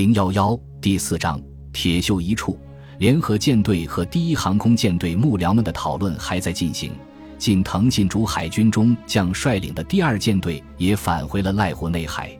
[0.00, 1.38] 零幺幺第四章
[1.74, 2.58] 铁锈一处，
[2.96, 6.90] 联合舰队和第一航空舰队幕僚们的讨论还在进行。
[7.36, 12.30] 近藤进驻海军中将率领的第二舰队也返回了濑户内海。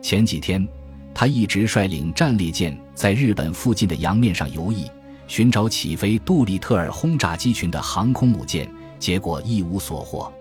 [0.00, 0.66] 前几天，
[1.12, 4.88] 他一直率领战列舰在日本附近的洋面上游弋，
[5.26, 8.66] 寻找起飞杜立特尔轰炸机群的航空母舰，
[8.98, 10.32] 结果一无所获。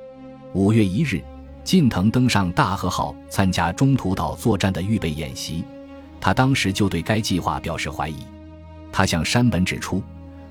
[0.53, 1.21] 五月一日，
[1.65, 5.65] 近藤登上大和号参加中途岛作战的预备演习。
[6.23, 8.15] 他当时就对该计划表示怀疑。
[8.93, 10.01] 他向山本指出，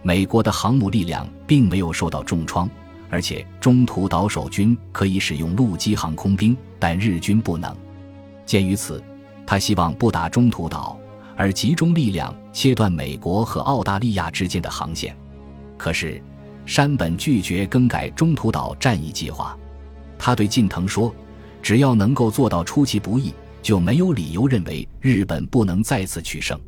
[0.03, 2.69] 美国的航母力量并没有受到重创，
[3.09, 7.75] 而且中途岛守军可以使用陆基航空兵，但日军不能。
[8.45, 9.03] 鉴于此，
[9.47, 10.99] 他希望不打中途岛，
[11.39, 15.17] 而集中力量切断美国和澳大利亚之间的航线。
[15.79, 16.23] 可是，
[16.67, 19.57] 山本拒绝更改中途岛战役计划。
[20.19, 21.15] 他对近藤说
[21.63, 26.59] ：“只要能够做到出其不意。”就没有理由认为日本不能再次取胜。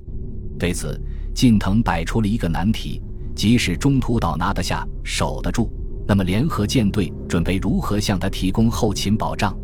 [0.59, 0.98] 对此，
[1.34, 3.03] 近藤摆出了一个难题：
[3.34, 5.69] 即使中途岛拿得下、守得住，
[6.06, 9.55] 那么联合舰队准备如何向他提供后勤保障？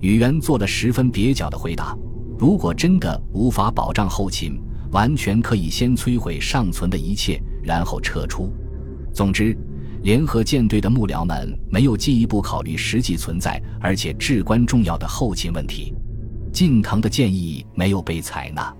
[0.00, 1.96] 宇垣做了十分蹩脚的回答：
[2.38, 4.60] 如果真的无法保障后勤，
[4.92, 8.52] 完全可以先摧毁尚存的一切，然后撤出。
[9.14, 9.56] 总之，
[10.02, 15.94] 联合舰队的幕僚们没有进一步考虑实际存在而且至关重要的后勤问题。
[16.56, 18.74] 近藤的建议没有被采纳，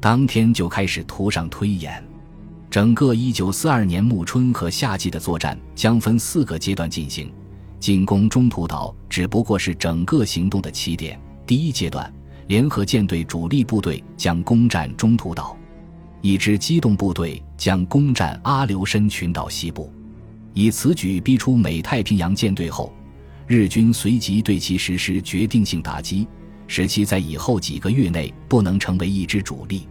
[0.00, 2.02] 当天就开始图上推演。
[2.68, 7.32] 整个1942年暮春和夏季的作战将分四个阶段进行，
[7.78, 11.16] 进攻中途岛只不过是整个行动的起点。
[11.46, 12.12] 第一阶段，
[12.48, 15.56] 联合舰队主力部队将攻占中途岛，
[16.22, 19.92] 一支机动部队将攻占阿留申群岛西部。
[20.54, 22.92] 以此举逼出美太平洋舰队后，
[23.46, 26.26] 日军随即对其实施决定性打击。
[26.74, 29.86] 使其在以后几个月内不能成为一支主力。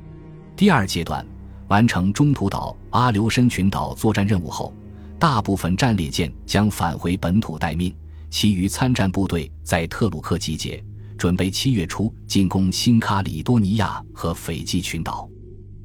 [0.56, 1.24] 第二阶段
[1.68, 4.74] 完成中途岛、阿留申群岛作战任务后，
[5.20, 7.94] 大部分战列舰将返回本土待命，
[8.32, 10.84] 其余参战部队在特鲁克集结，
[11.20, 15.30] 准备七月初进攻新卡里多尼亚和斐济群岛。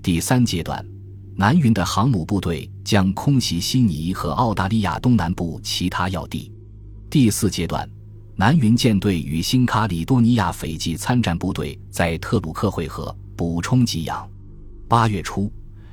[0.02, 0.82] 第三阶段，
[1.34, 6.50] 南云的航母部队将空袭悉尼和澳大利亚东南部其他要地。
[7.10, 7.86] 第四阶段。
[8.38, 14.28] 南云舰队与新卡里多尼亚斐济参战部队在特鲁克会合，补充给养。
[14.86, 15.50] 八月初，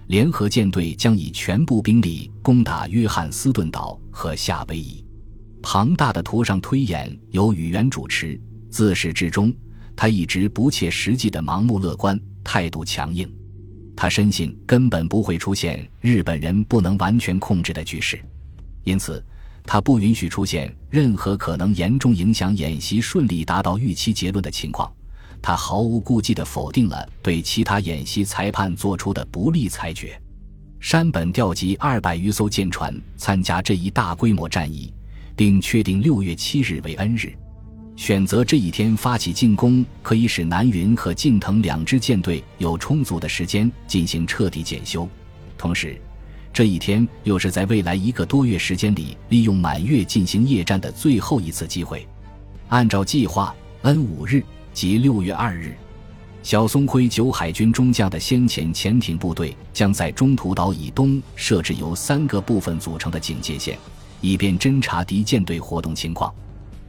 [0.08, 5.02] 联合舰队将以全部兵力攻打约翰斯顿岛和夏威夷。
[5.62, 8.38] 庞大的图上推演由宇垣主持，
[8.70, 9.54] 自始至终，
[9.96, 13.34] 他一直不切实际的盲目乐观，态度强硬。
[13.96, 18.20] 他深信根本不会出现日本人不能完全控制的局势，
[18.84, 19.24] 因此。
[19.66, 24.92] 他不允许出现任何可能严重影响演习顺利达到预期结论的情况。
[25.42, 30.18] 他毫无顾忌地否定了对其他演习裁判做出的不利裁决。
[30.80, 34.94] 山本调集二百余艘舰船参加这一大规模战役，
[35.36, 37.34] 并确定六月七日为恩日，
[37.96, 45.08] 选择这一天发起进攻，可以使南云和近藤两支舰队有充足的时间进行彻底检修，
[45.58, 46.00] 同时。
[46.54, 52.08] 这一天又是在未来一个多月时间里利用满月进行夜战的最后一次机会。
[52.70, 55.76] 按照计划，N 五日即六月二日，
[56.44, 63.76] 小松辉九海军中将的先遣潜艇部队将在中途岛以东设置由三个部分组成的警戒线，
[64.22, 66.32] 以便侦察敌舰队活动情况。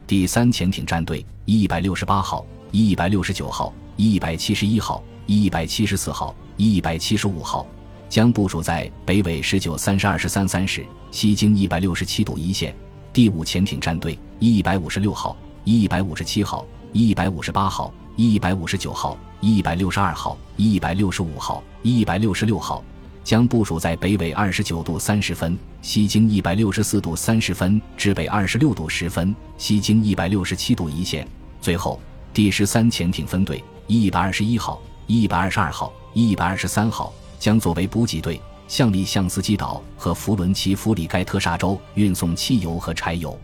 [0.06, 7.66] 第三潜艇战队一百六十八号、一百六十九号、一百七十一号、一百七十四号、一百七十五号。
[8.14, 12.72] 将部署在北纬十九三十二十三三十，西经一百六十七度一线。
[13.12, 22.84] 第五潜艇战队一百五十六号、一百五十七号、一百五十八号、一百五十九号、一百六十二号、一百六十五号、一百六十六号，
[23.24, 31.26] 将部署在北纬二十九度三十分，西经一百六十四度三十分至北二十六度十分，西经一百六十七度一线。
[31.60, 31.98] 最后，
[32.32, 37.12] 第十三潜艇分队一百二十一号、一百二十二号、一百二十三号。
[37.44, 43.38] 将作为补给队，向里向斯基岛和弗伦奇弗里盖特沙州运送汽油和柴油。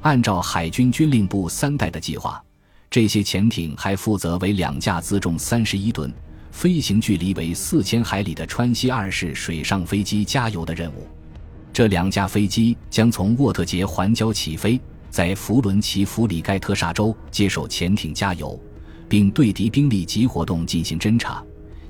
[0.00, 2.42] 按照海军军令部三代的计划，
[2.88, 6.10] 这些潜艇还负责为两架自重三十一吨、
[6.52, 11.06] 飞行距离为四千海里的川西二式水上飞机加油的任务。
[11.70, 14.80] 这两架飞机将从沃特杰环礁起飞，
[15.10, 18.58] 在弗伦奇弗里盖特沙州接受潜艇加油，
[19.06, 21.44] 并对敌兵力及活动进行侦察。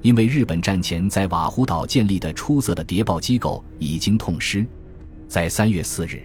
[0.05, 4.67] 因为日本战前在瓦胡岛建立的出色的谍报机构已经痛失，
[5.27, 6.23] 在三月四日，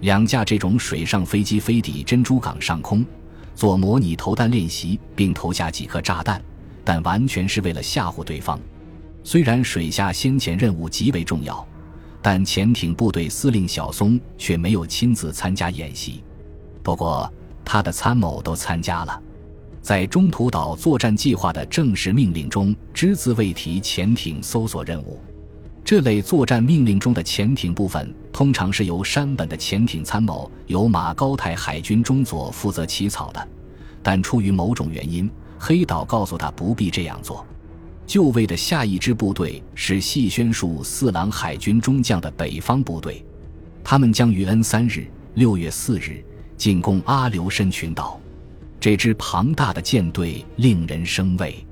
[0.00, 3.04] 两架这种水上飞机飞抵珍珠港上空，
[3.54, 6.42] 做模拟投弹练习，并投下几颗炸弹，
[6.82, 8.58] 但完全是为了吓唬对方。
[9.22, 11.68] 虽然水下先遣任务极为重要，
[12.22, 16.24] 但潜艇部队司令小松却没有亲自参加演习。
[16.82, 17.30] 不过，
[17.62, 19.22] 他的参谋都参加了。
[19.80, 25.20] 在中途岛作战计划的正式命令中，只字未提潜艇搜索任务。
[25.84, 33.48] 这类作战命令中的潜艇部分，通常是由山本的潜艇参谋由马高泰海军中佐负责起草的。
[34.02, 37.46] 但出于某种原因，黑岛告诉他不必这样做。
[38.06, 43.24] 就位的下一支部队是细宣树四郎海军中将的北方部队，
[43.82, 46.22] 他们将于 N 三日（六月四日）
[46.56, 48.20] 进攻阿留申群岛。
[48.80, 51.66] 这支庞大的舰队令人生畏，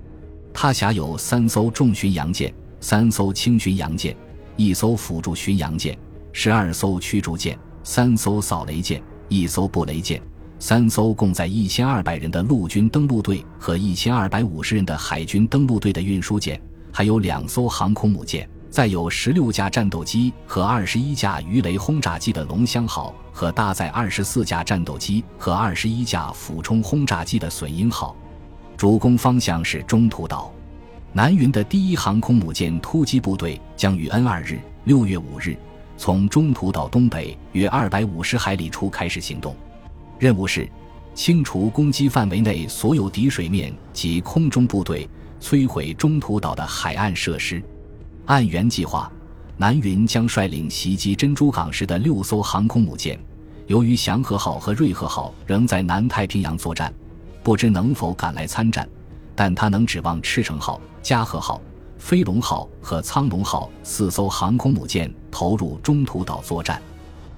[0.52, 2.52] 它辖有三艘重巡洋舰。
[2.78, 4.14] 三艘轻巡洋舰，
[4.54, 5.98] 一艘辅助巡洋舰，
[6.30, 10.20] 十二艘驱逐舰，三艘扫雷舰，一艘布雷舰，
[10.58, 16.60] 三艘共载一千二百人的陆军登陆队和一千二百五十人的海军登陆队的运输舰，
[16.92, 28.14] 还有两艘航空母舰，载有十六架战斗机和二十一架鱼雷轰炸机的龙骧号和搭载二十四架战斗机和二十一架俯冲轰炸机的隼鹰号，
[28.76, 30.52] 主攻方向是中途岛。
[31.14, 35.56] 南云的第一航空母舰突击部队将于 N 二日（六月五日）
[35.96, 39.56] 从中途岛东北约二百五十海里处开始行动，
[40.18, 40.68] 任务是
[41.14, 45.08] 清除攻击范围内所有敌水面及空中部队，
[45.40, 47.62] 摧毁中途岛的海岸设施。
[48.26, 49.10] 按原计划，
[49.56, 53.16] 南云将率领袭击珍珠港时的六艘航空母舰。
[53.68, 56.92] 由于祥和号和瑞和号仍在南太平洋作战，
[57.44, 58.88] 不知能否赶来参战。
[59.36, 61.60] 但他能指望赤城号、加贺号、
[61.98, 66.82] 飞龙号和苍龙号四艘航空母舰投入中途岛作战。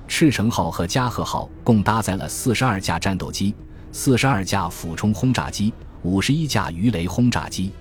[0.06, 3.54] 赤城号和加贺号共搭载了四十二架战斗机、
[3.92, 5.70] 四十二架俯冲轰炸机、
[6.02, 7.72] 五十一架鱼雷轰炸机。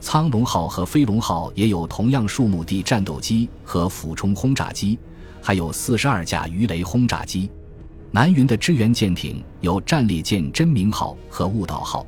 [0.00, 4.98] 苍龙号和飞龙号也有同样数目的战斗机和俯冲轰炸机，
[5.42, 7.50] 还有四十二架鱼雷轰炸机。
[8.10, 12.04] 南云的支援舰艇有战列舰真名号和雾岛号。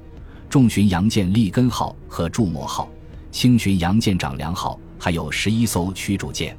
[0.49, 2.89] 重巡洋舰利根号和筑摩号，
[3.31, 6.57] 轻巡洋舰长良号，还有十一艘驱逐舰。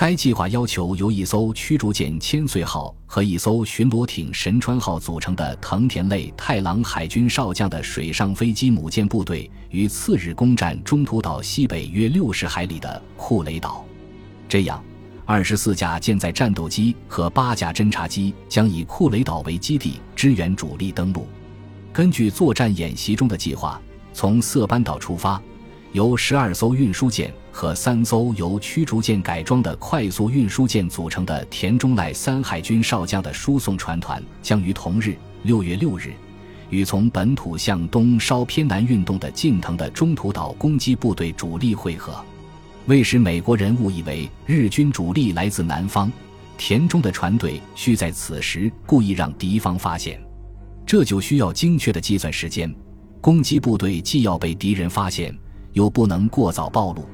[0.00, 13.84] 该计划要求由一艘驱逐舰千岁号和一艘巡逻艇神川号组成的藤田类太郎海军少将的水上飞机母舰部队，于次日攻占中途岛西北约六十海里的库雷岛。
[14.48, 14.82] 这样，
[15.26, 21.28] 二十四架舰载战斗机和八架侦察机将以库雷岛为基地支援主力登陆。
[21.92, 23.78] 根据作战演习中的计划，
[24.14, 25.38] 从色班岛出发，
[25.92, 36.12] 由十二艘运输舰和三艘由驱逐舰改装的快速运输舰组成的田中赖三海军少将的输送船团，将于同日（六月六日）
[36.70, 42.14] 与从本土向东稍偏南运动的近藤的中途岛攻击部队主力会合。
[42.86, 46.10] 为使美国人误以为日军主力来自南方，
[46.56, 50.20] 田中的船队需在此时故意让敌方发现。
[50.86, 52.72] 这就需要精确的计算时间，
[53.20, 55.36] 攻击部队既要被敌人发现，
[55.72, 57.04] 又不能过早暴露。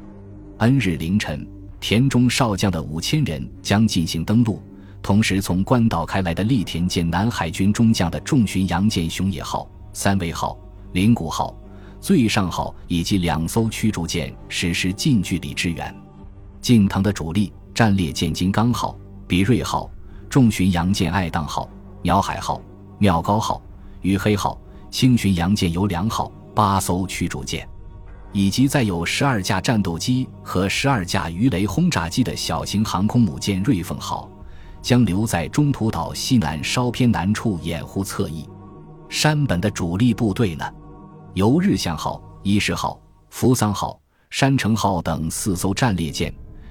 [0.59, 1.47] N 日凌晨，
[1.81, 4.63] 田中少将的五千人将进行登陆，
[5.03, 10.59] 同时从关岛开来的立田舰南海军中将的重巡洋舰熊野号、三位号、
[10.93, 11.55] 灵谷号、
[12.01, 15.95] 最上号以及两艘驱逐舰实施近距离支援。
[16.61, 19.91] 近藤的主力战列舰金刚号、比瑞号、
[20.29, 21.69] 重巡洋舰爱宕号、
[22.03, 22.61] 鸟海号、
[22.99, 23.61] 妙高号。
[24.03, 24.57] 与黑号
[24.89, 27.69] 轻巡洋舰有两号、八艘驱逐舰，
[28.37, 34.31] 以及载有十二架战斗机和十二架鱼雷轰炸机的小型航空母舰瑞凤号，
[34.83, 38.47] 将留在中途岛西南稍偏南处掩护侧翼。
[39.09, 40.71] 山本的主力部队呢，
[41.33, 43.01] 由日向号、伊势号、
[43.31, 46.31] 扶桑号、山城号等四艘战列舰、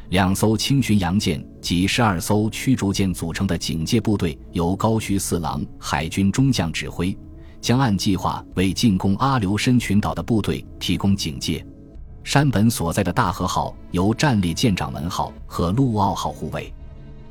[0.10, 7.18] 两艘轻巡洋舰及十二艘驱逐舰组成的警戒部队，由高须四郎海军中将指挥。
[7.66, 11.66] 将按计划为进攻阿留申群岛的部队提供警戒。
[12.24, 16.72] 山本所在的大和号由战列舰长文号和陆奥号护卫。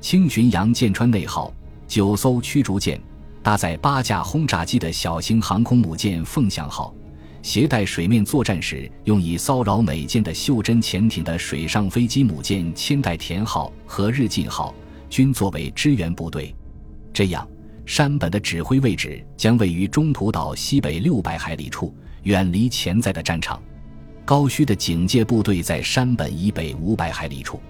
[0.00, 1.54] 轻巡洋舰川内号
[1.86, 3.00] 九艘驱逐舰，
[3.44, 6.92] 搭载八架轰炸机的小型航空母舰凤翔号，
[7.40, 14.74] 携带水面作战时用以骚扰美舰的袖珍潜艇的水上飞机母舰千代田号和日进号，
[15.08, 16.52] 均作为支援部队。
[17.12, 17.48] 这样。
[17.86, 23.62] 山本的指挥位置将位于中途岛西北六百海里处，远离潜在的战场。
[24.24, 27.60] 高须的警戒部队在山本以北五百海里处。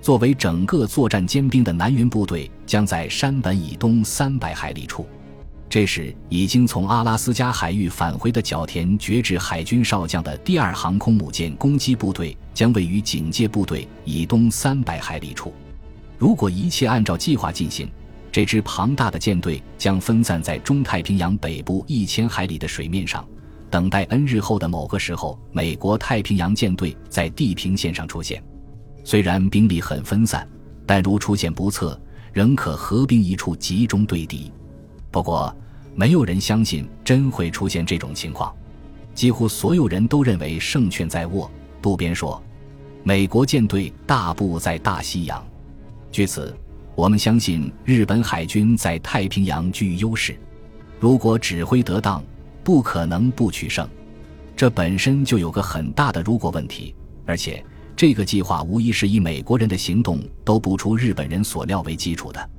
[0.00, 5.06] 作为整个作战尖兵的南云部队将在山本以东三百海里处。
[5.70, 15.54] 这时，已经从阿拉斯加海域返回的角田觉志海军少将的第二航空母舰攻击部队将位于警戒部队以东三百海里处。
[16.18, 17.88] 如果一切按照计划进行，
[18.32, 23.22] 这支庞大的舰队将分散在中太平洋北部一千海里的水面上，
[23.70, 28.42] 等待 N 日后的某个时候，美国太平洋舰队在地平线上出现。
[29.04, 30.48] 虽然兵力很分散，
[30.86, 32.00] 但如出现不测，
[32.32, 34.50] 仍可合兵一处集中对敌。
[35.10, 35.54] 不过，
[35.94, 38.50] 没有人相信真会出现这种情况，
[39.12, 41.50] 几乎所有人都认为胜券在握。
[41.82, 42.42] 渡边说
[43.04, 45.44] ：“美国舰队大部在大西洋，
[46.10, 46.56] 据此，
[46.94, 50.36] 我们相信日本海军在太平洋居优势。
[51.00, 52.22] 如果指挥得当，
[52.62, 53.88] 不可能不取胜。
[54.56, 56.94] 这本身就有个很大的如果问题，
[57.26, 57.64] 而且
[57.96, 62.50] 这个计划无疑是以美国人的行动都不出日本人所料为基础的。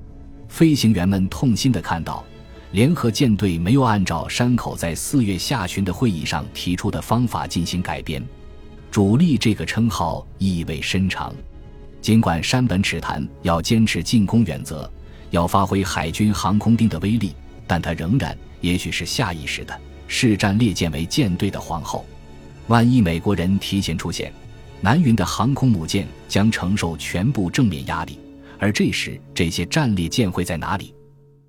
[0.47, 2.23] 飞行员们痛心地看到。”
[2.73, 8.19] 联合舰队没有按照山口在四月下旬的会议上提出的方法进行改编，
[8.89, 11.31] 主力这个称号意味深长。
[12.03, 14.91] 尽管山本尺坛要坚持进攻原则，
[15.29, 17.33] 要发挥海军航空兵的威力，
[17.65, 22.05] 但他仍然，也许是下意识的，视战列舰为舰队的皇后。
[22.67, 24.33] 万一美国人提前出现，
[24.81, 28.19] 南云的航空母舰将承受全部正面压力，
[28.59, 30.93] 而这时这些战列舰会在哪里？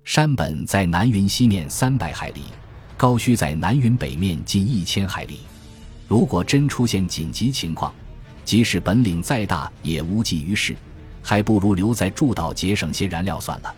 [0.05, 2.43] 山本在南云西面三百海里，
[2.95, 5.39] 高须在南云北面近一千海里。
[6.07, 7.93] 如果真出现紧急情况，
[8.45, 10.75] 即使本领再大也无济于事，
[11.21, 13.75] 还不如留在驻岛节省些燃料算了。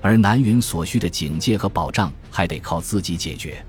[0.00, 3.62] 而南云所需的警戒和保障还得靠自己解决。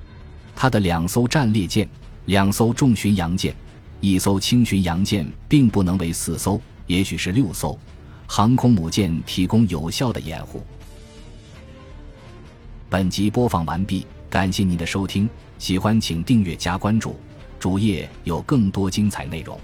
[0.55, 1.87] 他的两艘战列舰、
[2.25, 3.53] 两艘重巡洋舰、
[3.99, 7.77] 一艘轻巡洋舰，并不能为四艘，也许是六艘
[8.25, 10.63] 航空母舰提供有效的掩护。
[12.89, 17.19] 本集播放完毕，感谢您的收听，喜欢请订阅加关注，
[17.59, 19.59] 主页有更多精彩内容。